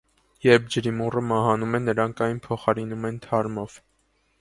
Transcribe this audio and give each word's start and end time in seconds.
Երբ 0.45 0.71
ջրիմուռը 0.75 1.23
մահանում 1.33 1.79
է, 1.81 1.83
նրանք 1.85 2.25
այն 2.31 2.43
փոխարինում 2.49 3.09
են 3.13 3.25
թարմով։ 3.29 3.81